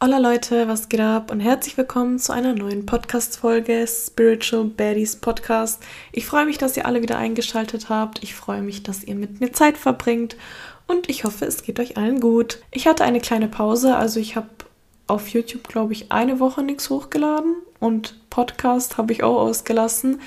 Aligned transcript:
Hola 0.00 0.18
Leute, 0.18 0.68
was 0.68 0.88
geht 0.88 1.00
ab 1.00 1.32
und 1.32 1.40
herzlich 1.40 1.76
willkommen 1.76 2.20
zu 2.20 2.32
einer 2.32 2.54
neuen 2.54 2.86
Podcast-Folge 2.86 3.84
Spiritual 3.88 4.66
Baddies 4.66 5.16
Podcast. 5.16 5.82
Ich 6.12 6.24
freue 6.24 6.46
mich, 6.46 6.56
dass 6.56 6.76
ihr 6.76 6.86
alle 6.86 7.02
wieder 7.02 7.18
eingeschaltet 7.18 7.88
habt. 7.88 8.22
Ich 8.22 8.36
freue 8.36 8.62
mich, 8.62 8.84
dass 8.84 9.02
ihr 9.02 9.16
mit 9.16 9.40
mir 9.40 9.52
Zeit 9.52 9.76
verbringt 9.76 10.36
und 10.86 11.08
ich 11.10 11.24
hoffe, 11.24 11.46
es 11.46 11.64
geht 11.64 11.80
euch 11.80 11.96
allen 11.96 12.20
gut. 12.20 12.62
Ich 12.70 12.86
hatte 12.86 13.02
eine 13.02 13.18
kleine 13.18 13.48
Pause, 13.48 13.96
also 13.96 14.20
ich 14.20 14.36
habe 14.36 14.46
auf 15.08 15.30
YouTube, 15.30 15.66
glaube 15.66 15.94
ich, 15.94 16.12
eine 16.12 16.38
Woche 16.38 16.62
nichts 16.62 16.90
hochgeladen 16.90 17.56
und 17.80 18.30
Podcast 18.30 18.98
habe 18.98 19.12
ich 19.12 19.24
auch 19.24 19.40
ausgelassen. 19.40 20.20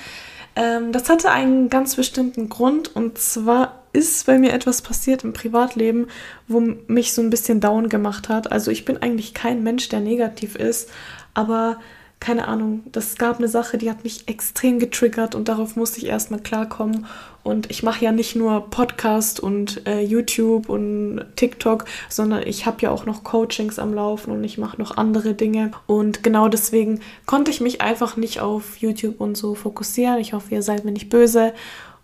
Ähm, 0.56 0.92
das 0.92 1.08
hatte 1.08 1.30
einen 1.30 1.68
ganz 1.70 1.96
bestimmten 1.96 2.48
Grund 2.48 2.94
und 2.94 3.18
zwar 3.18 3.82
ist 3.92 4.26
bei 4.26 4.38
mir 4.38 4.52
etwas 4.52 4.82
passiert 4.82 5.24
im 5.24 5.32
Privatleben, 5.32 6.08
wo 6.48 6.60
mich 6.60 7.12
so 7.12 7.22
ein 7.22 7.30
bisschen 7.30 7.60
down 7.60 7.88
gemacht 7.88 8.28
hat. 8.28 8.50
Also 8.50 8.70
ich 8.70 8.84
bin 8.84 8.98
eigentlich 8.98 9.34
kein 9.34 9.62
Mensch, 9.62 9.88
der 9.88 10.00
negativ 10.00 10.56
ist, 10.56 10.90
aber 11.34 11.78
keine 12.22 12.46
Ahnung, 12.46 12.84
das 12.92 13.16
gab 13.16 13.38
eine 13.38 13.48
Sache, 13.48 13.78
die 13.78 13.90
hat 13.90 14.04
mich 14.04 14.28
extrem 14.28 14.78
getriggert 14.78 15.34
und 15.34 15.48
darauf 15.48 15.74
musste 15.74 15.98
ich 15.98 16.06
erstmal 16.06 16.38
klarkommen. 16.38 17.06
Und 17.42 17.68
ich 17.68 17.82
mache 17.82 18.04
ja 18.04 18.12
nicht 18.12 18.36
nur 18.36 18.70
Podcast 18.70 19.40
und 19.40 19.84
äh, 19.88 20.02
YouTube 20.02 20.68
und 20.68 21.24
TikTok, 21.34 21.84
sondern 22.08 22.46
ich 22.46 22.64
habe 22.64 22.76
ja 22.82 22.92
auch 22.92 23.06
noch 23.06 23.24
Coachings 23.24 23.80
am 23.80 23.92
Laufen 23.92 24.30
und 24.30 24.44
ich 24.44 24.56
mache 24.56 24.80
noch 24.80 24.96
andere 24.96 25.34
Dinge. 25.34 25.72
Und 25.88 26.22
genau 26.22 26.46
deswegen 26.46 27.00
konnte 27.26 27.50
ich 27.50 27.60
mich 27.60 27.80
einfach 27.80 28.16
nicht 28.16 28.38
auf 28.38 28.76
YouTube 28.76 29.20
und 29.20 29.36
so 29.36 29.56
fokussieren. 29.56 30.20
Ich 30.20 30.32
hoffe, 30.32 30.54
ihr 30.54 30.62
seid 30.62 30.84
mir 30.84 30.92
nicht 30.92 31.08
böse. 31.08 31.52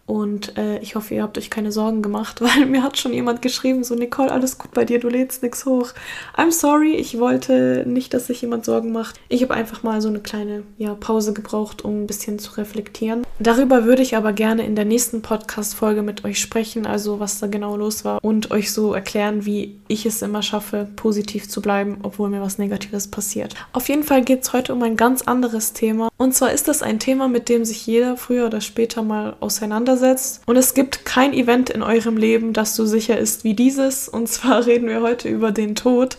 Und 0.09 0.57
äh, 0.57 0.79
ich 0.79 0.95
hoffe, 0.95 1.15
ihr 1.15 1.23
habt 1.23 1.37
euch 1.37 1.51
keine 1.51 1.71
Sorgen 1.71 2.01
gemacht, 2.01 2.41
weil 2.41 2.65
mir 2.65 2.83
hat 2.83 2.97
schon 2.97 3.12
jemand 3.12 3.43
geschrieben, 3.43 3.85
so 3.85 3.95
Nicole, 3.95 4.33
alles 4.33 4.57
gut 4.57 4.73
bei 4.73 4.87
dir, 4.87 4.98
du 4.98 5.09
lädst 5.09 5.43
nichts 5.43 5.67
hoch. 5.67 5.91
I'm 6.34 6.51
sorry, 6.51 6.95
ich 6.95 7.19
wollte 7.19 7.84
nicht, 7.87 8.15
dass 8.15 8.29
sich 8.29 8.41
jemand 8.41 8.65
Sorgen 8.65 8.91
macht. 8.91 9.21
Ich 9.29 9.43
habe 9.43 9.53
einfach 9.53 9.83
mal 9.83 10.01
so 10.01 10.09
eine 10.09 10.21
kleine 10.21 10.62
ja, 10.79 10.95
Pause 10.95 11.34
gebraucht, 11.34 11.84
um 11.84 12.05
ein 12.05 12.06
bisschen 12.06 12.39
zu 12.39 12.53
reflektieren. 12.53 13.27
Darüber 13.39 13.84
würde 13.84 14.01
ich 14.01 14.17
aber 14.17 14.33
gerne 14.33 14.64
in 14.64 14.77
der 14.77 14.86
nächsten 14.86 15.20
Podcast-Folge 15.20 16.01
mit 16.01 16.25
euch 16.25 16.41
sprechen, 16.41 16.86
also 16.86 17.20
was 17.20 17.39
da 17.39 17.47
genau 17.47 17.77
los 17.77 18.06
war 18.06 18.25
und 18.25 18.51
euch 18.51 18.73
so 18.73 18.95
erklären, 18.95 19.45
wie 19.45 19.79
ich 19.89 20.06
es 20.06 20.23
immer 20.23 20.42
schaffe, 20.42 20.89
positiv 20.97 21.51
zu 21.51 21.61
bleiben, 21.61 21.98
obwohl 22.03 22.31
mir 22.31 22.41
was 22.41 22.56
Negatives 22.56 23.09
passiert. 23.09 23.55
Auf 23.75 23.91
jeden 23.91 24.05
Fall 24.05 24.23
geht 24.23 24.42
es 24.42 24.55
heute 24.55 24.73
um 24.73 24.83
ein 24.83 24.97
ganz 24.97 25.23
anderes 25.23 25.75
Thema. 25.75 26.09
Und 26.17 26.34
zwar 26.34 26.51
ist 26.51 26.67
das 26.67 26.83
ein 26.83 26.98
Thema, 26.98 27.29
mit 27.29 27.51
dem 27.51 27.67
sich 27.67 27.86
jeder 27.86 28.17
früher 28.17 28.47
oder 28.47 28.62
später 28.62 29.03
mal 29.03 29.36
auseinandersetzt 29.41 29.98
auseinandersetzt. 29.99 30.43
Und 30.47 30.57
es 30.57 30.75
gibt 30.75 31.05
kein 31.05 31.33
Event 31.33 31.71
in 31.71 31.83
eurem 31.83 32.17
Leben, 32.17 32.53
das 32.53 32.75
so 32.75 32.87
sicher 32.87 33.19
ist 33.19 33.45
wie 33.45 33.55
dieses. 33.55 34.09
Und 34.09 34.29
zwar 34.29 34.67
reden 34.67 34.89
wir 34.89 35.03
heute 35.03 35.29
über 35.29 35.53
den 35.53 35.75
Tod 35.75 36.17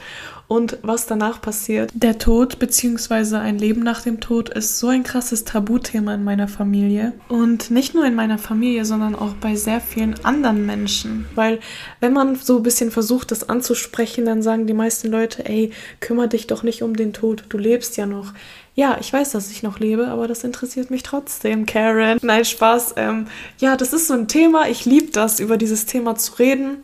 und 0.47 0.79
was 0.81 1.05
danach 1.05 1.41
passiert. 1.41 1.91
Der 1.93 2.17
Tod 2.17 2.57
bzw. 2.57 3.35
ein 3.35 3.59
Leben 3.59 3.83
nach 3.83 4.01
dem 4.01 4.19
Tod 4.19 4.49
ist 4.49 4.79
so 4.79 4.87
ein 4.87 5.03
krasses 5.03 5.43
Tabuthema 5.43 6.15
in 6.15 6.23
meiner 6.23 6.47
Familie. 6.47 7.13
Und 7.27 7.69
nicht 7.69 7.93
nur 7.93 8.05
in 8.05 8.15
meiner 8.15 8.39
Familie, 8.39 8.83
sondern 8.83 9.13
auch 9.13 9.33
bei 9.33 9.55
sehr 9.55 9.79
vielen 9.79 10.15
anderen 10.25 10.65
Menschen. 10.65 11.27
Weil 11.35 11.59
wenn 11.99 12.13
man 12.13 12.35
so 12.35 12.57
ein 12.57 12.63
bisschen 12.63 12.89
versucht, 12.89 13.29
das 13.29 13.47
anzusprechen, 13.47 14.25
dann 14.25 14.41
sagen 14.41 14.65
die 14.65 14.73
meisten 14.73 15.09
Leute, 15.09 15.45
ey, 15.45 15.71
kümmere 15.99 16.29
dich 16.29 16.47
doch 16.47 16.63
nicht 16.63 16.81
um 16.81 16.95
den 16.95 17.13
Tod, 17.13 17.43
du 17.49 17.59
lebst 17.59 17.95
ja 17.97 18.07
noch. 18.07 18.33
Ja, 18.79 18.95
ich 18.97 19.11
weiß, 19.11 19.31
dass 19.31 19.51
ich 19.51 19.61
noch 19.61 19.79
lebe, 19.79 20.07
aber 20.07 20.29
das 20.29 20.45
interessiert 20.45 20.89
mich 20.89 21.03
trotzdem, 21.03 21.65
Karen. 21.65 22.17
Nein, 22.21 22.45
Spaß. 22.45 22.93
Ähm, 22.95 23.27
ja, 23.57 23.75
das 23.75 23.91
ist 23.91 24.07
so 24.07 24.13
ein 24.13 24.29
Thema. 24.29 24.69
Ich 24.69 24.85
liebe 24.85 25.11
das, 25.11 25.41
über 25.41 25.57
dieses 25.57 25.85
Thema 25.85 26.15
zu 26.15 26.35
reden 26.35 26.77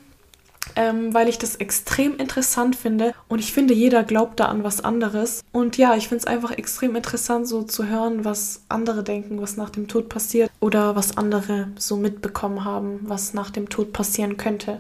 ähm, 0.76 1.14
weil 1.14 1.30
ich 1.30 1.38
das 1.38 1.56
extrem 1.56 2.18
interessant 2.18 2.76
finde. 2.76 3.14
Und 3.30 3.40
ich 3.40 3.54
finde, 3.54 3.74
jeder 3.74 4.04
glaubt 4.04 4.42
da 4.42 4.48
an 4.48 4.66
was 4.66 4.84
anderes. 4.84 5.42
Und 5.54 5.78
ja, 5.78 5.96
ich 5.96 6.10
finde 6.10 6.24
es 6.24 6.28
einfach 6.28 6.52
extrem 6.52 6.98
interessant, 6.98 7.48
so 7.48 7.64
zu 7.64 7.88
hören, 7.88 8.26
was 8.26 8.64
andere 8.68 9.02
denken, 9.02 9.42
was 9.42 9.56
nach 9.56 9.70
dem 9.70 9.88
Tod 9.88 10.10
passiert. 10.10 10.52
Oder 10.60 10.98
was 10.98 11.16
andere 11.16 11.70
so 11.78 11.96
mitbekommen 11.96 12.66
haben, 12.66 13.00
was 13.04 13.34
nach 13.34 13.52
dem 13.52 13.70
Tod 13.70 13.94
passieren 13.94 14.36
könnte. 14.36 14.80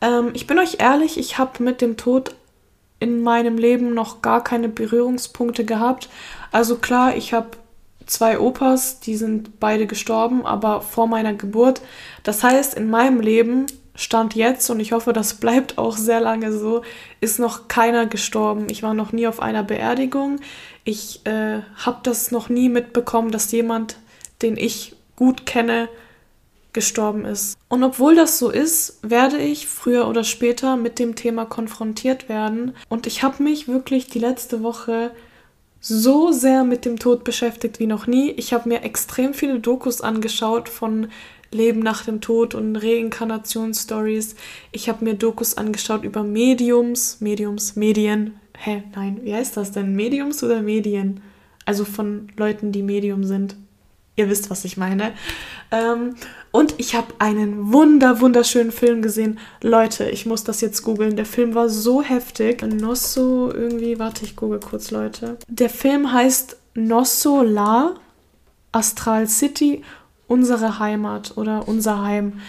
Ähm, 0.00 0.30
ich 0.32 0.46
bin 0.46 0.58
euch 0.58 0.76
ehrlich, 0.78 1.18
ich 1.18 1.36
habe 1.36 1.62
mit 1.62 1.82
dem 1.82 1.98
Tod 1.98 2.34
in 3.00 3.22
meinem 3.22 3.58
Leben 3.58 3.94
noch 3.94 4.22
gar 4.22 4.42
keine 4.42 4.68
Berührungspunkte 4.68 5.64
gehabt. 5.64 6.08
Also 6.50 6.76
klar, 6.76 7.16
ich 7.16 7.32
habe 7.32 7.50
zwei 8.06 8.38
Opas, 8.38 9.00
die 9.00 9.16
sind 9.16 9.60
beide 9.60 9.86
gestorben, 9.86 10.44
aber 10.44 10.80
vor 10.80 11.06
meiner 11.06 11.34
Geburt. 11.34 11.80
Das 12.22 12.42
heißt, 12.42 12.74
in 12.74 12.90
meinem 12.90 13.20
Leben 13.20 13.66
Stand 13.98 14.36
jetzt, 14.36 14.70
und 14.70 14.78
ich 14.78 14.92
hoffe, 14.92 15.12
das 15.12 15.34
bleibt 15.34 15.76
auch 15.76 15.96
sehr 15.96 16.20
lange 16.20 16.52
so, 16.52 16.82
ist 17.20 17.40
noch 17.40 17.66
keiner 17.66 18.06
gestorben. 18.06 18.68
Ich 18.70 18.84
war 18.84 18.94
noch 18.94 19.10
nie 19.10 19.26
auf 19.26 19.40
einer 19.40 19.64
Beerdigung. 19.64 20.38
Ich 20.84 21.26
äh, 21.26 21.62
habe 21.74 21.98
das 22.04 22.30
noch 22.30 22.48
nie 22.48 22.68
mitbekommen, 22.68 23.32
dass 23.32 23.50
jemand, 23.50 23.96
den 24.40 24.56
ich 24.56 24.94
gut 25.16 25.46
kenne, 25.46 25.88
gestorben 26.72 27.24
ist. 27.24 27.58
Und 27.68 27.82
obwohl 27.82 28.14
das 28.14 28.38
so 28.38 28.50
ist, 28.50 28.98
werde 29.02 29.38
ich 29.38 29.66
früher 29.66 30.06
oder 30.06 30.24
später 30.24 30.76
mit 30.76 30.98
dem 30.98 31.14
Thema 31.14 31.44
konfrontiert 31.44 32.28
werden. 32.28 32.74
Und 32.88 33.06
ich 33.06 33.22
habe 33.22 33.42
mich 33.42 33.68
wirklich 33.68 34.06
die 34.06 34.18
letzte 34.18 34.62
Woche 34.62 35.10
so 35.80 36.32
sehr 36.32 36.64
mit 36.64 36.84
dem 36.84 36.98
Tod 36.98 37.24
beschäftigt 37.24 37.78
wie 37.78 37.86
noch 37.86 38.06
nie. 38.06 38.30
Ich 38.32 38.52
habe 38.52 38.68
mir 38.68 38.82
extrem 38.82 39.32
viele 39.34 39.60
Dokus 39.60 40.00
angeschaut 40.00 40.68
von 40.68 41.08
Leben 41.50 41.80
nach 41.80 42.04
dem 42.04 42.20
Tod 42.20 42.54
und 42.54 42.76
Reinkarnationsstories. 42.76 44.36
Ich 44.72 44.88
habe 44.88 45.04
mir 45.04 45.14
Dokus 45.14 45.56
angeschaut 45.56 46.04
über 46.04 46.22
Mediums, 46.22 47.20
Mediums, 47.20 47.76
Medien. 47.76 48.38
Hä, 48.56 48.82
nein, 48.94 49.20
wie 49.22 49.34
heißt 49.34 49.56
das 49.56 49.72
denn? 49.72 49.94
Mediums 49.94 50.42
oder 50.42 50.62
Medien? 50.62 51.20
Also 51.64 51.84
von 51.84 52.28
Leuten, 52.36 52.72
die 52.72 52.82
Medium 52.82 53.24
sind. 53.24 53.56
Ihr 54.18 54.28
wisst, 54.28 54.50
was 54.50 54.64
ich 54.64 54.76
meine. 54.76 55.12
Ähm, 55.70 56.16
und 56.50 56.74
ich 56.78 56.96
habe 56.96 57.14
einen 57.20 57.72
wunder, 57.72 58.20
wunderschönen 58.20 58.72
Film 58.72 59.00
gesehen. 59.00 59.38
Leute, 59.62 60.10
ich 60.10 60.26
muss 60.26 60.42
das 60.42 60.60
jetzt 60.60 60.82
googeln. 60.82 61.14
Der 61.14 61.24
Film 61.24 61.54
war 61.54 61.68
so 61.68 62.02
heftig. 62.02 62.62
Nosso 62.62 63.52
irgendwie, 63.52 64.00
warte, 64.00 64.24
ich 64.24 64.34
google 64.34 64.58
kurz, 64.58 64.90
Leute. 64.90 65.38
Der 65.46 65.70
Film 65.70 66.12
heißt 66.12 66.56
Nosso 66.74 67.42
La 67.42 67.94
Astral 68.72 69.28
City 69.28 69.84
unsere 70.26 70.80
Heimat 70.80 71.36
oder 71.36 71.68
unser 71.68 72.02
Heim. 72.02 72.40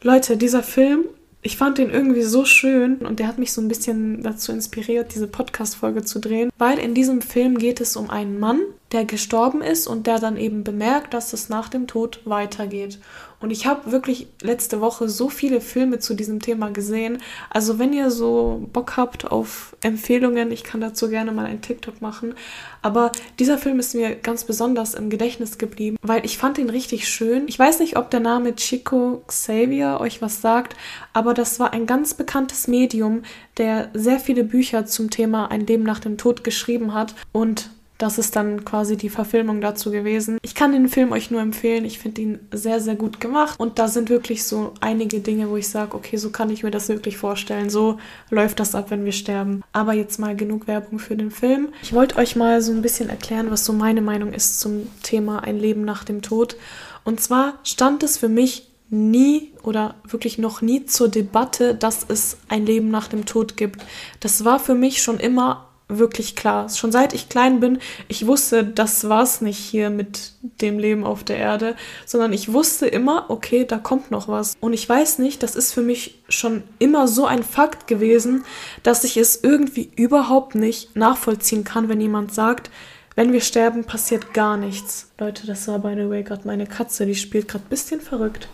Leute, 0.00 0.38
dieser 0.38 0.62
Film, 0.62 1.04
ich 1.42 1.58
fand 1.58 1.76
den 1.76 1.90
irgendwie 1.90 2.22
so 2.22 2.46
schön 2.46 2.96
und 2.96 3.18
der 3.18 3.28
hat 3.28 3.38
mich 3.38 3.52
so 3.52 3.60
ein 3.60 3.68
bisschen 3.68 4.22
dazu 4.22 4.52
inspiriert, 4.52 5.14
diese 5.14 5.28
Podcast-Folge 5.28 6.02
zu 6.02 6.18
drehen, 6.18 6.50
weil 6.56 6.78
in 6.78 6.94
diesem 6.94 7.20
Film 7.20 7.58
geht 7.58 7.82
es 7.82 7.96
um 7.96 8.08
einen 8.08 8.40
Mann, 8.40 8.60
der 8.94 9.04
gestorben 9.04 9.60
ist 9.60 9.86
und 9.86 10.06
der 10.06 10.20
dann 10.20 10.36
eben 10.36 10.64
bemerkt, 10.64 11.12
dass 11.12 11.32
es 11.32 11.48
nach 11.48 11.68
dem 11.68 11.86
Tod 11.86 12.20
weitergeht. 12.24 13.00
Und 13.40 13.50
ich 13.50 13.66
habe 13.66 13.92
wirklich 13.92 14.28
letzte 14.40 14.80
Woche 14.80 15.08
so 15.08 15.28
viele 15.28 15.60
Filme 15.60 15.98
zu 15.98 16.14
diesem 16.14 16.40
Thema 16.40 16.70
gesehen. 16.70 17.18
Also 17.50 17.78
wenn 17.78 17.92
ihr 17.92 18.10
so 18.10 18.66
Bock 18.72 18.96
habt 18.96 19.30
auf 19.30 19.76
Empfehlungen, 19.82 20.50
ich 20.50 20.64
kann 20.64 20.80
dazu 20.80 21.10
gerne 21.10 21.32
mal 21.32 21.44
ein 21.44 21.60
TikTok 21.60 22.00
machen. 22.00 22.34
Aber 22.80 23.12
dieser 23.38 23.58
Film 23.58 23.80
ist 23.80 23.94
mir 23.94 24.14
ganz 24.14 24.44
besonders 24.44 24.94
im 24.94 25.10
Gedächtnis 25.10 25.58
geblieben, 25.58 25.98
weil 26.00 26.24
ich 26.24 26.38
fand 26.38 26.56
ihn 26.56 26.70
richtig 26.70 27.06
schön. 27.06 27.44
Ich 27.48 27.58
weiß 27.58 27.80
nicht, 27.80 27.98
ob 27.98 28.10
der 28.10 28.20
Name 28.20 28.54
Chico 28.54 29.22
Xavier 29.26 29.98
euch 30.00 30.22
was 30.22 30.40
sagt, 30.40 30.76
aber 31.12 31.34
das 31.34 31.60
war 31.60 31.72
ein 31.72 31.84
ganz 31.84 32.14
bekanntes 32.14 32.68
Medium, 32.68 33.24
der 33.58 33.90
sehr 33.92 34.20
viele 34.20 34.44
Bücher 34.44 34.86
zum 34.86 35.10
Thema 35.10 35.50
Ein 35.50 35.66
Leben 35.66 35.82
nach 35.82 36.00
dem 36.00 36.16
Tod 36.16 36.44
geschrieben 36.44 36.94
hat. 36.94 37.14
Und 37.32 37.68
das 38.04 38.18
ist 38.18 38.36
dann 38.36 38.66
quasi 38.66 38.98
die 38.98 39.08
Verfilmung 39.08 39.62
dazu 39.62 39.90
gewesen. 39.90 40.36
Ich 40.42 40.54
kann 40.54 40.72
den 40.72 40.90
Film 40.90 41.10
euch 41.12 41.30
nur 41.30 41.40
empfehlen. 41.40 41.86
Ich 41.86 41.98
finde 41.98 42.20
ihn 42.20 42.38
sehr, 42.52 42.78
sehr 42.78 42.96
gut 42.96 43.18
gemacht. 43.18 43.58
Und 43.58 43.78
da 43.78 43.88
sind 43.88 44.10
wirklich 44.10 44.44
so 44.44 44.74
einige 44.82 45.20
Dinge, 45.20 45.48
wo 45.48 45.56
ich 45.56 45.68
sage, 45.68 45.96
okay, 45.96 46.18
so 46.18 46.28
kann 46.28 46.50
ich 46.50 46.62
mir 46.62 46.70
das 46.70 46.90
wirklich 46.90 47.16
vorstellen. 47.16 47.70
So 47.70 47.96
läuft 48.28 48.60
das 48.60 48.74
ab, 48.74 48.90
wenn 48.90 49.06
wir 49.06 49.12
sterben. 49.12 49.62
Aber 49.72 49.94
jetzt 49.94 50.18
mal 50.18 50.36
genug 50.36 50.66
Werbung 50.66 50.98
für 50.98 51.16
den 51.16 51.30
Film. 51.30 51.68
Ich 51.82 51.94
wollte 51.94 52.16
euch 52.16 52.36
mal 52.36 52.60
so 52.60 52.72
ein 52.72 52.82
bisschen 52.82 53.08
erklären, 53.08 53.50
was 53.50 53.64
so 53.64 53.72
meine 53.72 54.02
Meinung 54.02 54.34
ist 54.34 54.60
zum 54.60 54.86
Thema 55.02 55.38
Ein 55.38 55.58
Leben 55.58 55.82
nach 55.86 56.04
dem 56.04 56.20
Tod. 56.20 56.56
Und 57.04 57.22
zwar 57.22 57.54
stand 57.62 58.02
es 58.02 58.18
für 58.18 58.28
mich 58.28 58.68
nie 58.90 59.52
oder 59.62 59.94
wirklich 60.06 60.36
noch 60.36 60.60
nie 60.60 60.84
zur 60.84 61.08
Debatte, 61.08 61.74
dass 61.74 62.04
es 62.06 62.36
ein 62.50 62.66
Leben 62.66 62.90
nach 62.90 63.08
dem 63.08 63.24
Tod 63.24 63.56
gibt. 63.56 63.82
Das 64.20 64.44
war 64.44 64.60
für 64.60 64.74
mich 64.74 65.02
schon 65.02 65.18
immer 65.18 65.70
wirklich 65.98 66.36
klar. 66.36 66.68
Schon 66.68 66.92
seit 66.92 67.12
ich 67.12 67.28
klein 67.28 67.60
bin, 67.60 67.78
ich 68.08 68.26
wusste, 68.26 68.64
das 68.64 69.08
war's 69.08 69.40
nicht 69.40 69.58
hier 69.58 69.90
mit 69.90 70.32
dem 70.60 70.78
Leben 70.78 71.04
auf 71.04 71.24
der 71.24 71.38
Erde, 71.38 71.76
sondern 72.06 72.32
ich 72.32 72.52
wusste 72.52 72.86
immer, 72.86 73.26
okay, 73.28 73.64
da 73.64 73.78
kommt 73.78 74.10
noch 74.10 74.28
was. 74.28 74.56
Und 74.60 74.72
ich 74.72 74.88
weiß 74.88 75.18
nicht, 75.18 75.42
das 75.42 75.56
ist 75.56 75.72
für 75.72 75.82
mich 75.82 76.22
schon 76.28 76.62
immer 76.78 77.08
so 77.08 77.26
ein 77.26 77.42
Fakt 77.42 77.86
gewesen, 77.86 78.44
dass 78.82 79.04
ich 79.04 79.16
es 79.16 79.42
irgendwie 79.42 79.90
überhaupt 79.96 80.54
nicht 80.54 80.96
nachvollziehen 80.96 81.64
kann, 81.64 81.88
wenn 81.88 82.00
jemand 82.00 82.34
sagt, 82.34 82.70
wenn 83.16 83.32
wir 83.32 83.40
sterben, 83.40 83.84
passiert 83.84 84.34
gar 84.34 84.56
nichts. 84.56 85.10
Leute, 85.18 85.46
das 85.46 85.68
war 85.68 85.78
by 85.78 85.94
the 85.94 86.08
way 86.08 86.22
gerade 86.22 86.46
meine 86.46 86.66
Katze, 86.66 87.06
die 87.06 87.14
spielt 87.14 87.48
gerade 87.48 87.64
ein 87.64 87.70
bisschen 87.70 88.00
verrückt. 88.00 88.48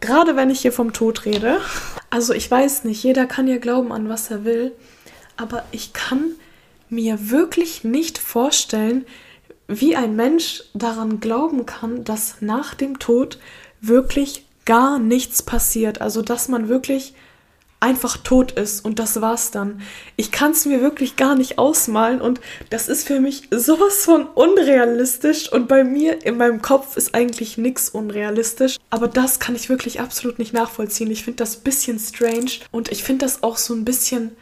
Gerade 0.00 0.36
wenn 0.36 0.50
ich 0.50 0.60
hier 0.60 0.72
vom 0.72 0.92
Tod 0.92 1.24
rede. 1.24 1.60
Also 2.10 2.32
ich 2.32 2.50
weiß 2.50 2.84
nicht, 2.84 3.02
jeder 3.02 3.26
kann 3.26 3.48
ja 3.48 3.58
glauben 3.58 3.92
an 3.92 4.08
was 4.08 4.30
er 4.30 4.44
will, 4.44 4.72
aber 5.36 5.64
ich 5.72 5.92
kann 5.92 6.32
mir 6.88 7.30
wirklich 7.30 7.84
nicht 7.84 8.18
vorstellen, 8.18 9.06
wie 9.68 9.96
ein 9.96 10.16
Mensch 10.16 10.64
daran 10.74 11.20
glauben 11.20 11.66
kann, 11.66 12.04
dass 12.04 12.36
nach 12.40 12.74
dem 12.74 12.98
Tod 12.98 13.38
wirklich 13.80 14.44
gar 14.64 14.98
nichts 14.98 15.42
passiert. 15.42 16.00
Also 16.00 16.22
dass 16.22 16.48
man 16.48 16.68
wirklich 16.68 17.14
einfach 17.78 18.16
tot 18.16 18.52
ist 18.52 18.84
und 18.84 18.98
das 18.98 19.20
war's 19.20 19.50
dann. 19.50 19.82
Ich 20.16 20.32
kann 20.32 20.52
es 20.52 20.64
mir 20.64 20.80
wirklich 20.80 21.16
gar 21.16 21.34
nicht 21.34 21.58
ausmalen 21.58 22.20
und 22.20 22.40
das 22.70 22.88
ist 22.88 23.06
für 23.06 23.20
mich 23.20 23.48
sowas 23.50 24.04
von 24.04 24.26
unrealistisch 24.26 25.52
und 25.52 25.68
bei 25.68 25.84
mir 25.84 26.24
in 26.24 26.38
meinem 26.38 26.62
Kopf 26.62 26.96
ist 26.96 27.14
eigentlich 27.14 27.58
nichts 27.58 27.90
unrealistisch, 27.90 28.78
aber 28.88 29.08
das 29.08 29.40
kann 29.40 29.54
ich 29.54 29.68
wirklich 29.68 30.00
absolut 30.00 30.38
nicht 30.38 30.54
nachvollziehen. 30.54 31.10
Ich 31.10 31.24
finde 31.24 31.38
das 31.38 31.58
ein 31.58 31.62
bisschen 31.64 31.98
strange 31.98 32.52
und 32.70 32.90
ich 32.90 33.04
finde 33.04 33.26
das 33.26 33.42
auch 33.42 33.58
so 33.58 33.74
ein 33.74 33.84
bisschen 33.84 34.32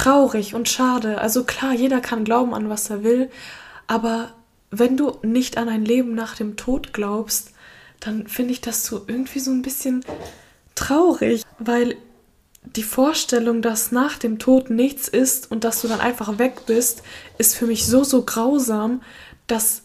traurig 0.00 0.54
und 0.54 0.68
schade. 0.68 1.20
Also 1.20 1.44
klar, 1.44 1.74
jeder 1.74 2.00
kann 2.00 2.24
glauben 2.24 2.54
an 2.54 2.68
was 2.68 2.88
er 2.90 3.04
will, 3.04 3.30
aber 3.86 4.32
wenn 4.70 4.96
du 4.96 5.18
nicht 5.22 5.58
an 5.58 5.68
ein 5.68 5.84
Leben 5.84 6.14
nach 6.14 6.36
dem 6.36 6.56
Tod 6.56 6.92
glaubst, 6.92 7.52
dann 7.98 8.26
finde 8.26 8.52
ich 8.52 8.60
das 8.60 8.84
so 8.84 9.02
irgendwie 9.06 9.40
so 9.40 9.50
ein 9.50 9.62
bisschen 9.62 10.04
traurig, 10.74 11.42
weil 11.58 11.96
die 12.62 12.82
Vorstellung, 12.82 13.62
dass 13.62 13.92
nach 13.92 14.16
dem 14.16 14.38
Tod 14.38 14.70
nichts 14.70 15.08
ist 15.08 15.50
und 15.50 15.64
dass 15.64 15.82
du 15.82 15.88
dann 15.88 16.00
einfach 16.00 16.38
weg 16.38 16.66
bist, 16.66 17.02
ist 17.36 17.56
für 17.56 17.66
mich 17.66 17.86
so, 17.86 18.04
so 18.04 18.22
grausam, 18.22 19.02
dass 19.46 19.82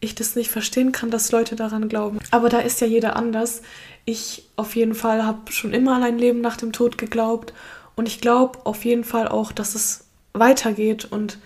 ich 0.00 0.14
das 0.14 0.36
nicht 0.36 0.50
verstehen 0.50 0.92
kann, 0.92 1.10
dass 1.10 1.32
Leute 1.32 1.56
daran 1.56 1.88
glauben. 1.88 2.18
Aber 2.30 2.48
da 2.48 2.60
ist 2.60 2.80
ja 2.80 2.86
jeder 2.86 3.16
anders. 3.16 3.62
Ich 4.04 4.48
auf 4.56 4.76
jeden 4.76 4.94
Fall 4.94 5.24
habe 5.24 5.50
schon 5.50 5.74
immer 5.74 5.96
an 5.96 6.04
ein 6.04 6.18
Leben 6.18 6.40
nach 6.40 6.56
dem 6.56 6.72
Tod 6.72 6.96
geglaubt 6.96 7.52
und 7.98 8.06
ich 8.06 8.20
glaube 8.20 8.60
auf 8.64 8.84
jeden 8.84 9.04
Fall 9.04 9.28
auch, 9.28 9.50
dass 9.50 9.74
es 9.74 10.04
weitergeht 10.32 11.04
und 11.10 11.38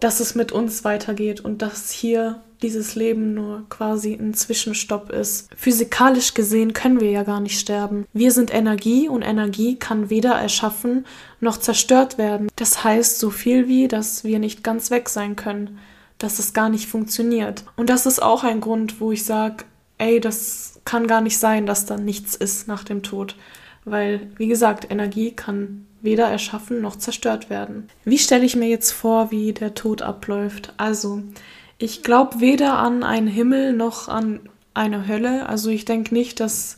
dass 0.00 0.20
es 0.20 0.34
mit 0.34 0.52
uns 0.52 0.84
weitergeht 0.84 1.40
und 1.40 1.62
dass 1.62 1.90
hier 1.90 2.42
dieses 2.62 2.96
Leben 2.96 3.34
nur 3.34 3.64
quasi 3.68 4.14
ein 4.14 4.34
Zwischenstopp 4.34 5.10
ist. 5.10 5.48
Physikalisch 5.56 6.34
gesehen 6.34 6.72
können 6.72 7.00
wir 7.00 7.10
ja 7.10 7.22
gar 7.22 7.38
nicht 7.38 7.58
sterben. 7.60 8.06
Wir 8.12 8.32
sind 8.32 8.52
Energie 8.52 9.08
und 9.08 9.22
Energie 9.22 9.76
kann 9.76 10.10
weder 10.10 10.32
erschaffen 10.32 11.06
noch 11.40 11.56
zerstört 11.58 12.18
werden. 12.18 12.48
Das 12.56 12.82
heißt 12.82 13.20
so 13.20 13.30
viel 13.30 13.68
wie, 13.68 13.86
dass 13.86 14.24
wir 14.24 14.40
nicht 14.40 14.64
ganz 14.64 14.90
weg 14.90 15.08
sein 15.08 15.36
können, 15.36 15.78
dass 16.18 16.40
es 16.40 16.52
gar 16.52 16.68
nicht 16.68 16.88
funktioniert. 16.88 17.62
Und 17.76 17.88
das 17.88 18.06
ist 18.06 18.20
auch 18.20 18.42
ein 18.42 18.60
Grund, 18.60 19.00
wo 19.00 19.12
ich 19.12 19.24
sage, 19.24 19.64
ey, 19.98 20.20
das 20.20 20.80
kann 20.84 21.06
gar 21.06 21.20
nicht 21.20 21.38
sein, 21.38 21.66
dass 21.66 21.86
da 21.86 21.96
nichts 21.96 22.34
ist 22.34 22.66
nach 22.66 22.82
dem 22.82 23.04
Tod. 23.04 23.36
Weil, 23.84 24.28
wie 24.36 24.48
gesagt, 24.48 24.90
Energie 24.90 25.32
kann 25.32 25.86
weder 26.00 26.26
erschaffen 26.28 26.80
noch 26.80 26.96
zerstört 26.96 27.50
werden. 27.50 27.88
Wie 28.04 28.18
stelle 28.18 28.44
ich 28.44 28.56
mir 28.56 28.68
jetzt 28.68 28.92
vor, 28.92 29.30
wie 29.30 29.52
der 29.52 29.74
Tod 29.74 30.02
abläuft? 30.02 30.72
Also, 30.76 31.22
ich 31.78 32.02
glaube 32.02 32.40
weder 32.40 32.78
an 32.78 33.02
einen 33.02 33.28
Himmel 33.28 33.72
noch 33.72 34.08
an 34.08 34.40
eine 34.74 35.08
Hölle. 35.08 35.48
Also 35.48 35.70
ich 35.70 35.84
denke 35.84 36.14
nicht, 36.14 36.40
dass 36.40 36.76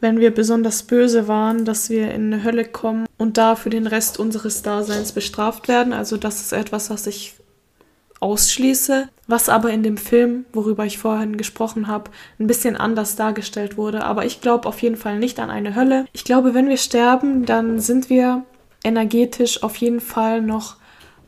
wenn 0.00 0.18
wir 0.18 0.34
besonders 0.34 0.82
böse 0.82 1.28
waren, 1.28 1.64
dass 1.64 1.88
wir 1.88 2.12
in 2.12 2.32
eine 2.32 2.42
Hölle 2.42 2.64
kommen 2.64 3.06
und 3.18 3.38
da 3.38 3.54
für 3.54 3.70
den 3.70 3.86
Rest 3.86 4.18
unseres 4.18 4.62
Daseins 4.62 5.12
bestraft 5.12 5.68
werden. 5.68 5.92
Also 5.92 6.16
das 6.16 6.40
ist 6.40 6.52
etwas, 6.52 6.90
was 6.90 7.06
ich 7.06 7.34
ausschließe, 8.22 9.08
was 9.26 9.48
aber 9.48 9.70
in 9.70 9.82
dem 9.82 9.96
Film, 9.96 10.44
worüber 10.52 10.86
ich 10.86 10.98
vorhin 10.98 11.36
gesprochen 11.36 11.88
habe, 11.88 12.10
ein 12.38 12.46
bisschen 12.46 12.76
anders 12.76 13.16
dargestellt 13.16 13.76
wurde. 13.76 14.04
Aber 14.04 14.24
ich 14.24 14.40
glaube 14.40 14.68
auf 14.68 14.80
jeden 14.80 14.96
Fall 14.96 15.18
nicht 15.18 15.40
an 15.40 15.50
eine 15.50 15.74
Hölle. 15.74 16.06
Ich 16.12 16.24
glaube, 16.24 16.54
wenn 16.54 16.68
wir 16.68 16.76
sterben, 16.76 17.44
dann 17.44 17.80
sind 17.80 18.08
wir 18.08 18.44
energetisch 18.84 19.62
auf 19.62 19.76
jeden 19.76 20.00
Fall 20.00 20.40
noch 20.40 20.76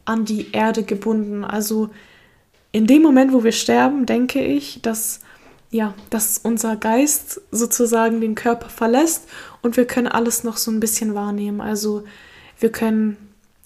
an 0.04 0.24
die 0.24 0.52
Erde 0.52 0.84
gebunden. 0.84 1.44
Also 1.44 1.90
in 2.72 2.86
dem 2.86 3.02
Moment, 3.02 3.32
wo 3.32 3.42
wir 3.42 3.52
sterben, 3.52 4.06
denke 4.06 4.44
ich, 4.44 4.80
dass 4.82 5.20
ja, 5.70 5.92
dass 6.08 6.38
unser 6.38 6.76
Geist 6.76 7.40
sozusagen 7.50 8.20
den 8.20 8.36
Körper 8.36 8.68
verlässt 8.68 9.28
und 9.60 9.76
wir 9.76 9.86
können 9.86 10.06
alles 10.06 10.44
noch 10.44 10.56
so 10.56 10.70
ein 10.70 10.78
bisschen 10.78 11.16
wahrnehmen. 11.16 11.60
Also 11.60 12.04
wir 12.60 12.70
können 12.70 13.16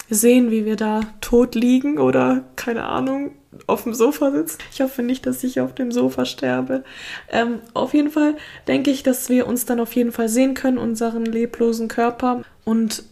sehen, 0.09 0.51
wie 0.51 0.65
wir 0.65 0.75
da 0.75 1.01
tot 1.21 1.55
liegen 1.55 1.99
oder 1.99 2.43
keine 2.55 2.85
Ahnung 2.85 3.31
auf 3.67 3.83
dem 3.83 3.93
Sofa 3.93 4.31
sitzen. 4.31 4.59
Ich 4.71 4.81
hoffe 4.81 5.03
nicht, 5.03 5.25
dass 5.25 5.43
ich 5.43 5.59
auf 5.59 5.73
dem 5.73 5.91
Sofa 5.91 6.25
sterbe. 6.25 6.83
Ähm, 7.31 7.59
auf 7.73 7.93
jeden 7.93 8.09
Fall 8.09 8.35
denke 8.67 8.91
ich, 8.91 9.03
dass 9.03 9.29
wir 9.29 9.47
uns 9.47 9.65
dann 9.65 9.79
auf 9.79 9.93
jeden 9.93 10.11
Fall 10.11 10.29
sehen 10.29 10.53
können, 10.53 10.77
unseren 10.77 11.25
leblosen 11.25 11.87
Körper 11.87 12.43
und 12.65 13.03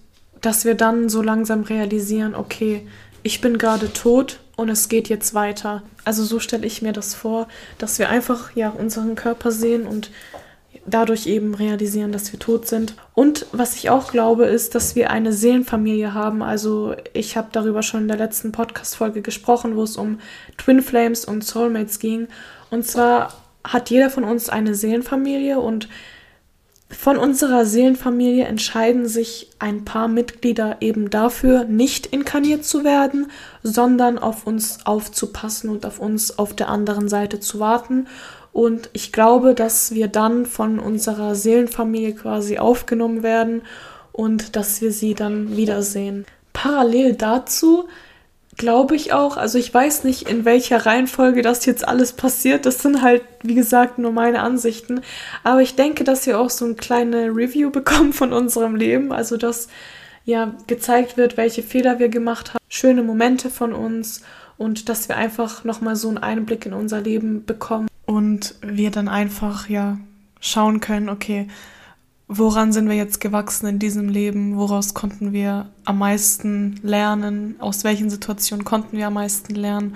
dass 0.41 0.65
wir 0.65 0.75
dann 0.75 1.09
so 1.09 1.21
langsam 1.21 1.63
realisieren, 1.63 2.35
okay, 2.35 2.87
ich 3.23 3.41
bin 3.41 3.57
gerade 3.57 3.91
tot 3.91 4.39
und 4.55 4.69
es 4.69 4.89
geht 4.89 5.09
jetzt 5.09 5.33
weiter. 5.33 5.83
Also 6.05 6.23
so 6.23 6.39
stelle 6.39 6.65
ich 6.65 6.81
mir 6.81 6.93
das 6.93 7.15
vor, 7.15 7.47
dass 7.77 7.99
wir 7.99 8.09
einfach 8.09 8.55
ja 8.55 8.69
unseren 8.69 9.15
Körper 9.15 9.51
sehen 9.51 9.87
und 9.87 10.11
dadurch 10.87 11.27
eben 11.27 11.53
realisieren, 11.53 12.11
dass 12.11 12.31
wir 12.31 12.39
tot 12.39 12.67
sind. 12.67 12.95
Und 13.13 13.45
was 13.51 13.75
ich 13.75 13.89
auch 13.89 14.11
glaube, 14.11 14.45
ist, 14.45 14.73
dass 14.73 14.95
wir 14.95 15.11
eine 15.11 15.33
Seelenfamilie 15.33 16.13
haben. 16.13 16.41
Also 16.41 16.95
ich 17.13 17.37
habe 17.37 17.49
darüber 17.51 17.83
schon 17.83 18.01
in 18.03 18.07
der 18.07 18.17
letzten 18.17 18.51
Podcast-Folge 18.51 19.21
gesprochen, 19.21 19.75
wo 19.75 19.83
es 19.83 19.97
um 19.97 20.19
Twin 20.57 20.81
Flames 20.81 21.25
und 21.25 21.43
Soulmates 21.43 21.99
ging. 21.99 22.27
Und 22.71 22.87
zwar 22.87 23.33
hat 23.63 23.89
jeder 23.89 24.09
von 24.09 24.23
uns 24.23 24.49
eine 24.49 24.73
Seelenfamilie 24.73 25.59
und 25.59 25.89
von 26.89 27.17
unserer 27.17 27.65
Seelenfamilie 27.65 28.45
entscheiden 28.45 29.07
sich 29.07 29.49
ein 29.59 29.83
paar 29.83 30.07
Mitglieder 30.07 30.77
eben 30.79 31.09
dafür, 31.09 31.65
nicht 31.65 32.05
inkarniert 32.07 32.63
zu 32.63 32.85
werden, 32.85 33.29
sondern 33.61 34.17
auf 34.17 34.47
uns 34.47 34.85
aufzupassen 34.85 35.69
und 35.69 35.85
auf 35.85 35.99
uns 35.99 36.39
auf 36.39 36.55
der 36.55 36.69
anderen 36.69 37.09
Seite 37.09 37.41
zu 37.41 37.59
warten. 37.59 38.07
Und 38.57 38.89
ich 38.93 39.11
glaube, 39.11 39.53
dass 39.53 39.93
wir 39.93 40.07
dann 40.07 40.47
von 40.47 40.79
unserer 40.79 41.35
Seelenfamilie 41.35 42.15
quasi 42.15 42.57
aufgenommen 42.57 43.21
werden 43.21 43.61
und 44.11 44.55
dass 44.55 44.81
wir 44.81 44.91
sie 44.91 45.13
dann 45.13 45.55
wiedersehen. 45.55 46.25
Parallel 46.53 47.13
dazu 47.13 47.87
glaube 48.55 48.95
ich 48.95 49.13
auch. 49.13 49.37
Also 49.37 49.59
ich 49.59 49.71
weiß 49.71 50.05
nicht, 50.05 50.27
in 50.27 50.43
welcher 50.43 50.87
Reihenfolge 50.87 51.43
das 51.43 51.67
jetzt 51.67 51.87
alles 51.87 52.13
passiert. 52.13 52.65
Das 52.65 52.81
sind 52.81 53.03
halt, 53.03 53.21
wie 53.43 53.53
gesagt, 53.53 53.99
nur 53.99 54.11
meine 54.11 54.39
Ansichten. 54.39 55.01
Aber 55.43 55.61
ich 55.61 55.75
denke, 55.75 56.03
dass 56.03 56.25
wir 56.25 56.39
auch 56.39 56.49
so 56.49 56.65
ein 56.65 56.77
kleine 56.77 57.27
Review 57.27 57.69
bekommen 57.69 58.11
von 58.11 58.33
unserem 58.33 58.75
Leben. 58.75 59.11
Also 59.11 59.37
dass 59.37 59.67
ja 60.25 60.55
gezeigt 60.65 61.15
wird, 61.15 61.37
welche 61.37 61.61
Fehler 61.61 61.99
wir 61.99 62.09
gemacht 62.09 62.55
haben, 62.55 62.63
schöne 62.69 63.03
Momente 63.03 63.51
von 63.51 63.71
uns 63.73 64.23
und 64.57 64.89
dass 64.89 65.09
wir 65.09 65.15
einfach 65.15 65.63
nochmal 65.63 65.95
so 65.95 66.07
einen 66.07 66.17
Einblick 66.17 66.65
in 66.65 66.73
unser 66.73 67.01
Leben 67.01 67.45
bekommen 67.45 67.86
und 68.07 68.55
wir 68.61 68.89
dann 68.89 69.07
einfach 69.07 69.69
ja 69.69 69.99
schauen 70.39 70.79
können, 70.79 71.09
okay, 71.09 71.47
woran 72.27 72.73
sind 72.73 72.89
wir 72.89 72.95
jetzt 72.95 73.21
gewachsen 73.21 73.67
in 73.67 73.79
diesem 73.79 74.09
Leben, 74.09 74.57
woraus 74.57 74.95
konnten 74.95 75.33
wir 75.33 75.69
am 75.85 75.99
meisten 75.99 76.79
lernen, 76.81 77.55
aus 77.59 77.83
welchen 77.83 78.09
Situationen 78.09 78.65
konnten 78.65 78.97
wir 78.97 79.07
am 79.07 79.13
meisten 79.13 79.53
lernen 79.53 79.95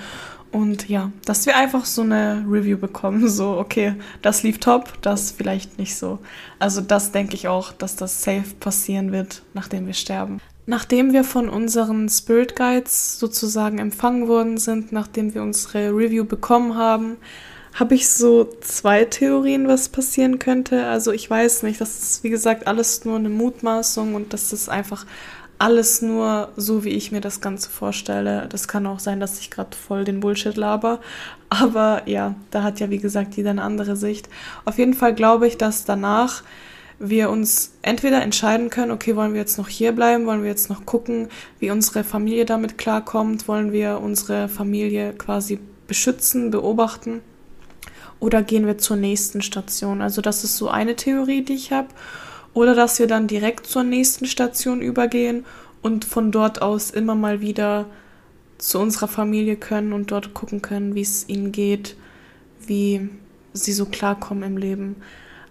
und 0.51 0.89
ja, 0.89 1.12
dass 1.25 1.46
wir 1.46 1.56
einfach 1.56 1.86
so 1.86 2.01
eine 2.01 2.46
Review 2.48 2.77
bekommen, 2.77 3.30
so 3.30 3.58
okay, 3.58 3.96
das 4.22 4.44
lief 4.44 4.60
top, 4.60 5.01
das 5.01 5.32
vielleicht 5.32 5.80
nicht 5.80 5.96
so. 5.96 6.20
Also 6.60 6.82
das 6.82 7.12
denke 7.12 7.36
ich 7.36 7.48
auch, 7.48 7.72
dass 7.72 7.96
das 7.96 8.22
safe 8.22 8.53
passieren 8.60 9.12
wird, 9.13 9.44
nachdem 9.53 9.88
wir 9.88 9.94
sterben. 9.94 10.39
Nachdem 10.65 11.13
wir 11.13 11.24
von 11.24 11.50
unseren 11.50 12.08
Spirit 12.10 12.56
Guides 12.56 13.18
sozusagen 13.18 13.80
empfangen 13.80 14.27
worden 14.27 14.58
sind, 14.58 14.91
nachdem 14.91 15.34
wir 15.34 15.41
unsere 15.41 15.89
Review 15.89 16.25
bekommen 16.25 16.75
haben, 16.75 17.18
habe 17.73 17.95
ich 17.95 18.09
so 18.09 18.49
zwei 18.61 19.05
Theorien, 19.05 19.67
was 19.67 19.89
passieren 19.89 20.39
könnte. 20.39 20.85
Also 20.87 21.11
ich 21.11 21.29
weiß 21.29 21.63
nicht, 21.63 21.79
das 21.79 22.01
ist 22.01 22.23
wie 22.23 22.29
gesagt 22.29 22.67
alles 22.67 23.05
nur 23.05 23.17
eine 23.17 23.29
Mutmaßung 23.29 24.13
und 24.15 24.33
das 24.33 24.51
ist 24.51 24.69
einfach 24.69 25.05
alles 25.57 26.01
nur 26.01 26.49
so, 26.57 26.83
wie 26.83 26.89
ich 26.89 27.11
mir 27.11 27.21
das 27.21 27.39
Ganze 27.39 27.69
vorstelle. 27.69 28.47
Das 28.49 28.67
kann 28.67 28.87
auch 28.87 28.99
sein, 28.99 29.19
dass 29.19 29.39
ich 29.39 29.51
gerade 29.51 29.77
voll 29.77 30.03
den 30.03 30.19
Bullshit 30.19 30.57
laber. 30.57 30.99
Aber 31.49 32.01
ja, 32.07 32.35
da 32.49 32.63
hat 32.63 32.79
ja 32.79 32.89
wie 32.89 32.97
gesagt 32.97 33.35
jeder 33.35 33.51
eine 33.51 33.61
andere 33.61 33.95
Sicht. 33.95 34.27
Auf 34.65 34.79
jeden 34.79 34.95
Fall 34.95 35.13
glaube 35.13 35.47
ich, 35.47 35.57
dass 35.57 35.85
danach 35.85 36.43
wir 36.97 37.29
uns 37.29 37.73
entweder 37.83 38.21
entscheiden 38.21 38.69
können, 38.69 38.91
okay, 38.91 39.15
wollen 39.15 39.33
wir 39.33 39.39
jetzt 39.39 39.57
noch 39.57 39.67
hier 39.67 39.91
bleiben, 39.91 40.25
wollen 40.25 40.43
wir 40.43 40.49
jetzt 40.49 40.69
noch 40.69 40.85
gucken, 40.85 41.29
wie 41.59 41.71
unsere 41.71 42.03
Familie 42.03 42.45
damit 42.45 42.77
klarkommt, 42.77 43.47
wollen 43.47 43.71
wir 43.71 43.99
unsere 44.01 44.49
Familie 44.49 45.13
quasi 45.13 45.59
beschützen, 45.87 46.51
beobachten 46.51 47.21
oder 48.21 48.43
gehen 48.43 48.67
wir 48.67 48.77
zur 48.77 48.95
nächsten 48.95 49.41
Station? 49.41 50.01
Also 50.01 50.21
das 50.21 50.45
ist 50.45 50.55
so 50.55 50.69
eine 50.69 50.95
Theorie, 50.95 51.41
die 51.41 51.55
ich 51.55 51.73
habe. 51.73 51.89
Oder 52.53 52.75
dass 52.75 52.99
wir 52.99 53.07
dann 53.07 53.27
direkt 53.27 53.65
zur 53.65 53.83
nächsten 53.83 54.25
Station 54.25 54.81
übergehen 54.81 55.43
und 55.81 56.05
von 56.05 56.31
dort 56.31 56.61
aus 56.61 56.91
immer 56.91 57.15
mal 57.15 57.41
wieder 57.41 57.87
zu 58.59 58.79
unserer 58.79 59.07
Familie 59.07 59.55
können 59.55 59.91
und 59.91 60.11
dort 60.11 60.35
gucken 60.35 60.61
können, 60.61 60.93
wie 60.93 61.01
es 61.01 61.27
ihnen 61.27 61.51
geht, 61.51 61.95
wie 62.67 63.09
sie 63.53 63.73
so 63.73 63.85
klarkommen 63.85 64.43
im 64.43 64.57
Leben. 64.57 64.97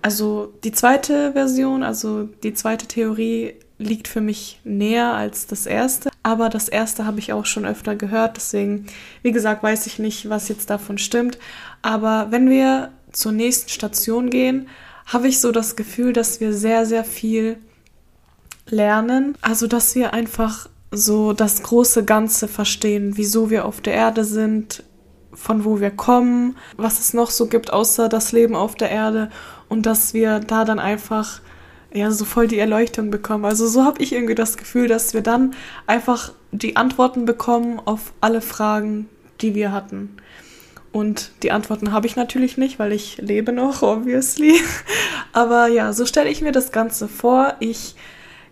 Also 0.01 0.53
die 0.63 0.73
zweite 0.73 1.33
Version, 1.33 1.83
also 1.83 2.29
die 2.45 2.55
zweite 2.55 2.87
Theorie 2.87 3.55
liegt 3.79 4.07
für 4.07 4.21
mich 4.21 4.61
näher 4.63 5.15
als 5.15 5.49
das 5.49 5.67
erste. 5.67 6.10
Aber 6.23 6.49
das 6.49 6.69
erste 6.69 7.07
habe 7.07 7.19
ich 7.19 7.33
auch 7.33 7.47
schon 7.47 7.65
öfter 7.65 7.97
gehört. 7.97 8.37
Deswegen, 8.37 8.87
wie 9.23 9.33
gesagt, 9.33 9.63
weiß 9.63 9.87
ich 9.87 9.99
nicht, 9.99 10.29
was 10.29 10.49
jetzt 10.49 10.69
davon 10.71 10.99
stimmt. 10.99 11.39
Aber 11.83 12.29
wenn 12.31 12.51
wir 12.51 12.91
zur 13.13 13.33
nächsten 13.33 13.71
Station 13.71 14.31
gehen, 14.31 14.69
habe 15.07 15.29
ich 15.29 15.41
so 15.41 15.51
das 15.51 15.77
Gefühl, 15.77 16.13
dass 16.13 16.41
wir 16.41 16.53
sehr, 16.53 16.87
sehr 16.87 17.05
viel 17.05 17.57
lernen. 18.69 19.35
Also, 19.41 19.67
dass 19.67 19.95
wir 19.95 20.13
einfach 20.13 20.69
so 20.91 21.33
das 21.33 21.63
große 21.63 22.05
Ganze 22.05 22.49
verstehen, 22.49 23.17
wieso 23.17 23.51
wir 23.51 23.65
auf 23.65 23.81
der 23.81 23.95
Erde 23.95 24.25
sind, 24.25 24.83
von 25.33 25.65
wo 25.65 25.81
wir 25.81 25.91
kommen, 25.91 26.57
was 26.77 26.99
es 26.99 27.15
noch 27.15 27.31
so 27.31 27.47
gibt 27.47 27.73
außer 27.73 28.09
das 28.09 28.33
Leben 28.33 28.57
auf 28.57 28.75
der 28.75 28.91
Erde 28.91 29.31
und 29.69 29.87
dass 29.87 30.13
wir 30.13 30.41
da 30.41 30.65
dann 30.65 30.81
einfach 30.81 31.41
ja 31.93 32.11
so 32.11 32.25
voll 32.25 32.47
die 32.47 32.59
Erleuchtung 32.59 33.11
bekommen. 33.11 33.45
Also 33.45 33.67
so 33.67 33.85
habe 33.85 34.03
ich 34.03 34.13
irgendwie 34.13 34.35
das 34.35 34.57
Gefühl, 34.57 34.89
dass 34.89 35.15
wir 35.15 35.23
dann 35.23 35.55
einfach 35.87 36.33
die 36.53 36.77
Antworten 36.77 37.25
bekommen 37.25 37.81
auf 37.85 38.13
alle 38.21 38.41
Fragen, 38.41 39.09
die 39.41 39.55
wir 39.55 39.73
hatten. 39.73 40.17
Und 40.93 41.31
die 41.43 41.53
Antworten 41.53 41.93
habe 41.93 42.07
ich 42.07 42.17
natürlich 42.17 42.57
nicht, 42.57 42.79
weil 42.79 42.93
ich 42.93 43.19
lebe 43.19 43.53
noch, 43.53 43.83
obviously. 43.83 44.61
Aber 45.33 45.69
ja, 45.69 45.93
so 45.93 46.05
stelle 46.05 46.31
ich 46.31 46.43
mir 46.43 46.53
das 46.53 46.73
Ganze 46.73 47.07
vor. 47.07 47.55
Ich 47.61 47.95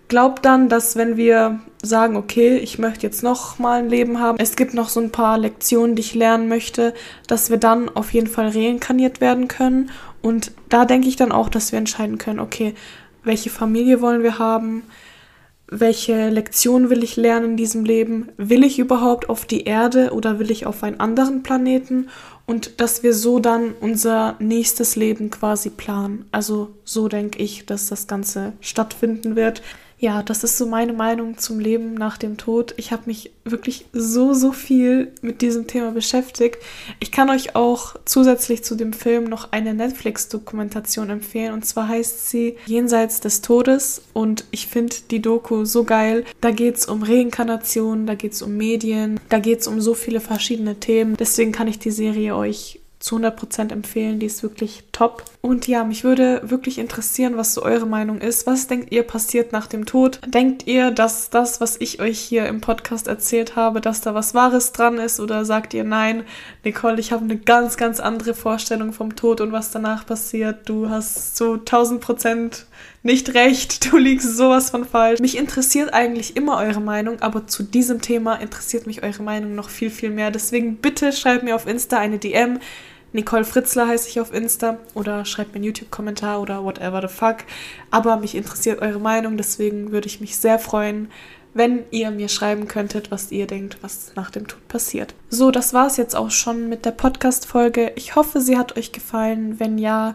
glaube 0.06 0.40
dann, 0.40 0.68
dass 0.68 0.96
wenn 0.96 1.16
wir 1.16 1.60
sagen, 1.82 2.16
okay, 2.16 2.56
ich 2.56 2.78
möchte 2.78 3.06
jetzt 3.06 3.22
noch 3.22 3.58
mal 3.58 3.80
ein 3.80 3.88
Leben 3.88 4.20
haben, 4.20 4.38
es 4.38 4.56
gibt 4.56 4.72
noch 4.72 4.88
so 4.88 5.00
ein 5.00 5.10
paar 5.10 5.36
Lektionen, 5.36 5.96
die 5.96 6.00
ich 6.00 6.14
lernen 6.14 6.48
möchte, 6.48 6.94
dass 7.26 7.50
wir 7.50 7.58
dann 7.58 7.88
auf 7.88 8.12
jeden 8.12 8.28
Fall 8.28 8.48
reinkarniert 8.48 9.20
werden 9.20 9.48
können. 9.48 9.90
Und 10.22 10.52
da 10.68 10.84
denke 10.84 11.08
ich 11.08 11.16
dann 11.16 11.32
auch, 11.32 11.48
dass 11.48 11.72
wir 11.72 11.78
entscheiden 11.78 12.18
können, 12.18 12.40
okay, 12.40 12.74
welche 13.24 13.50
Familie 13.50 14.00
wollen 14.00 14.22
wir 14.22 14.38
haben, 14.38 14.82
welche 15.70 16.30
Lektion 16.30 16.88
will 16.88 17.02
ich 17.02 17.16
lernen 17.16 17.50
in 17.50 17.56
diesem 17.56 17.84
Leben, 17.84 18.30
will 18.38 18.64
ich 18.64 18.78
überhaupt 18.78 19.28
auf 19.28 19.44
die 19.44 19.64
Erde 19.64 20.12
oder 20.12 20.38
will 20.38 20.50
ich 20.50 20.64
auf 20.64 20.82
einen 20.82 21.00
anderen 21.00 21.42
Planeten 21.42 22.08
und 22.46 22.80
dass 22.80 23.02
wir 23.02 23.12
so 23.12 23.38
dann 23.38 23.74
unser 23.80 24.36
nächstes 24.38 24.96
Leben 24.96 25.30
quasi 25.30 25.68
planen. 25.68 26.24
Also 26.32 26.70
so 26.84 27.08
denke 27.08 27.38
ich, 27.42 27.66
dass 27.66 27.88
das 27.88 28.06
Ganze 28.06 28.54
stattfinden 28.60 29.36
wird 29.36 29.62
ja, 30.00 30.22
das 30.22 30.44
ist 30.44 30.56
so 30.56 30.66
meine 30.66 30.92
Meinung 30.92 31.38
zum 31.38 31.58
Leben 31.58 31.94
nach 31.94 32.18
dem 32.18 32.36
Tod. 32.36 32.72
Ich 32.76 32.92
habe 32.92 33.02
mich 33.06 33.32
wirklich 33.44 33.86
so, 33.92 34.32
so 34.32 34.52
viel 34.52 35.12
mit 35.22 35.42
diesem 35.42 35.66
Thema 35.66 35.90
beschäftigt. 35.90 36.58
Ich 37.00 37.10
kann 37.10 37.30
euch 37.30 37.56
auch 37.56 37.96
zusätzlich 38.04 38.62
zu 38.62 38.76
dem 38.76 38.92
Film 38.92 39.24
noch 39.24 39.50
eine 39.50 39.74
Netflix-Dokumentation 39.74 41.10
empfehlen. 41.10 41.52
Und 41.52 41.66
zwar 41.66 41.88
heißt 41.88 42.30
sie 42.30 42.56
Jenseits 42.66 43.20
des 43.20 43.42
Todes. 43.42 44.02
Und 44.12 44.44
ich 44.52 44.68
finde 44.68 44.94
die 45.10 45.20
Doku 45.20 45.64
so 45.64 45.82
geil. 45.82 46.24
Da 46.40 46.52
geht 46.52 46.76
es 46.76 46.86
um 46.86 47.02
Reinkarnation, 47.02 48.06
da 48.06 48.14
geht 48.14 48.34
es 48.34 48.42
um 48.42 48.56
Medien, 48.56 49.18
da 49.28 49.40
geht 49.40 49.60
es 49.60 49.66
um 49.66 49.80
so 49.80 49.94
viele 49.94 50.20
verschiedene 50.20 50.78
Themen. 50.78 51.16
Deswegen 51.16 51.50
kann 51.50 51.66
ich 51.66 51.80
die 51.80 51.90
Serie 51.90 52.36
euch 52.36 52.80
zu 53.00 53.16
100% 53.16 53.72
empfehlen. 53.72 54.18
Die 54.20 54.26
ist 54.26 54.42
wirklich 54.42 54.84
top. 54.92 55.24
Und 55.48 55.66
ja, 55.66 55.82
mich 55.82 56.04
würde 56.04 56.42
wirklich 56.44 56.76
interessieren, 56.76 57.38
was 57.38 57.54
so 57.54 57.62
eure 57.62 57.86
Meinung 57.86 58.18
ist. 58.18 58.46
Was 58.46 58.66
denkt 58.66 58.92
ihr 58.92 59.02
passiert 59.02 59.50
nach 59.50 59.66
dem 59.66 59.86
Tod? 59.86 60.20
Denkt 60.26 60.66
ihr, 60.66 60.90
dass 60.90 61.30
das, 61.30 61.58
was 61.58 61.80
ich 61.80 62.02
euch 62.02 62.18
hier 62.18 62.46
im 62.48 62.60
Podcast 62.60 63.08
erzählt 63.08 63.56
habe, 63.56 63.80
dass 63.80 64.02
da 64.02 64.12
was 64.12 64.34
Wahres 64.34 64.72
dran 64.72 64.98
ist? 64.98 65.20
Oder 65.20 65.46
sagt 65.46 65.72
ihr 65.72 65.84
nein, 65.84 66.24
Nicole, 66.64 67.00
ich 67.00 67.12
habe 67.12 67.24
eine 67.24 67.38
ganz, 67.38 67.78
ganz 67.78 67.98
andere 67.98 68.34
Vorstellung 68.34 68.92
vom 68.92 69.16
Tod 69.16 69.40
und 69.40 69.50
was 69.50 69.70
danach 69.70 70.04
passiert? 70.04 70.68
Du 70.68 70.90
hast 70.90 71.38
so 71.38 71.54
1000% 71.54 72.64
nicht 73.02 73.32
recht, 73.32 73.90
du 73.90 73.96
liegst 73.96 74.36
sowas 74.36 74.68
von 74.68 74.84
falsch. 74.84 75.20
Mich 75.20 75.38
interessiert 75.38 75.94
eigentlich 75.94 76.36
immer 76.36 76.58
eure 76.58 76.82
Meinung, 76.82 77.22
aber 77.22 77.46
zu 77.46 77.62
diesem 77.62 78.02
Thema 78.02 78.34
interessiert 78.34 78.86
mich 78.86 79.02
eure 79.02 79.22
Meinung 79.22 79.54
noch 79.54 79.70
viel, 79.70 79.88
viel 79.88 80.10
mehr. 80.10 80.30
Deswegen 80.30 80.76
bitte 80.76 81.10
schreibt 81.10 81.42
mir 81.42 81.54
auf 81.54 81.66
Insta 81.66 81.96
eine 81.96 82.18
DM 82.18 82.58
Nicole 83.12 83.44
Fritzler 83.44 83.88
heiße 83.88 84.08
ich 84.08 84.20
auf 84.20 84.34
Insta 84.34 84.78
oder 84.94 85.24
schreibt 85.24 85.52
mir 85.52 85.56
einen 85.56 85.64
YouTube-Kommentar 85.64 86.40
oder 86.40 86.62
whatever 86.62 87.00
the 87.00 87.14
fuck. 87.14 87.38
Aber 87.90 88.16
mich 88.16 88.34
interessiert 88.34 88.82
eure 88.82 89.00
Meinung, 89.00 89.36
deswegen 89.36 89.92
würde 89.92 90.06
ich 90.06 90.20
mich 90.20 90.36
sehr 90.36 90.58
freuen, 90.58 91.10
wenn 91.54 91.84
ihr 91.90 92.10
mir 92.10 92.28
schreiben 92.28 92.68
könntet, 92.68 93.10
was 93.10 93.32
ihr 93.32 93.46
denkt, 93.46 93.78
was 93.80 94.12
nach 94.14 94.30
dem 94.30 94.46
Tod 94.46 94.66
passiert. 94.68 95.14
So, 95.30 95.50
das 95.50 95.72
war 95.72 95.86
es 95.86 95.96
jetzt 95.96 96.14
auch 96.14 96.30
schon 96.30 96.68
mit 96.68 96.84
der 96.84 96.90
Podcast-Folge. 96.92 97.92
Ich 97.96 98.14
hoffe, 98.14 98.40
sie 98.40 98.58
hat 98.58 98.76
euch 98.76 98.92
gefallen. 98.92 99.58
Wenn 99.58 99.78
ja, 99.78 100.14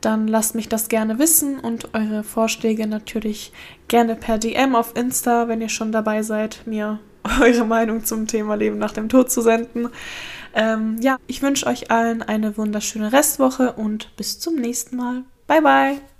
dann 0.00 0.26
lasst 0.26 0.54
mich 0.54 0.68
das 0.68 0.88
gerne 0.88 1.18
wissen 1.18 1.60
und 1.60 1.94
eure 1.94 2.24
Vorschläge 2.24 2.86
natürlich 2.86 3.52
gerne 3.88 4.16
per 4.16 4.38
DM 4.38 4.74
auf 4.74 4.96
Insta, 4.96 5.48
wenn 5.48 5.60
ihr 5.60 5.68
schon 5.68 5.92
dabei 5.92 6.22
seid, 6.22 6.62
mir 6.64 6.98
eure 7.40 7.66
Meinung 7.66 8.04
zum 8.04 8.26
Thema 8.26 8.54
Leben 8.54 8.78
nach 8.78 8.92
dem 8.92 9.08
Tod 9.08 9.30
zu 9.30 9.42
senden. 9.42 9.90
Ähm, 10.54 10.98
ja, 11.00 11.16
ich 11.26 11.42
wünsche 11.42 11.66
euch 11.66 11.90
allen 11.90 12.22
eine 12.22 12.56
wunderschöne 12.56 13.12
Restwoche 13.12 13.72
und 13.72 14.14
bis 14.16 14.38
zum 14.38 14.56
nächsten 14.56 14.96
Mal. 14.96 15.24
Bye, 15.46 15.62
bye. 15.62 16.00